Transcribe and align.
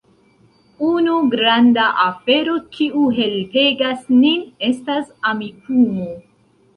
Unu 0.85 1.17
granda 1.33 1.83
afero, 2.05 2.55
kiu 2.77 3.03
helpegas 3.17 4.07
nin, 4.23 4.41
estas 4.69 5.13
Amikumu. 5.33 6.09